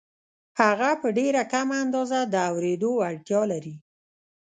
[0.61, 3.75] هغه په ډېره کمه اندازه د اورېدو وړتیا لري